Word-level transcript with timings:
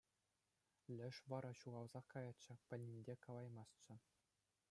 Леш 0.95 1.17
вара 1.33 1.51
ҫухалсах 1.59 2.05
каятчӗ, 2.15 2.53
пӗлнине 2.71 3.01
те 3.09 3.15
калаймастчӗ. 3.27 3.95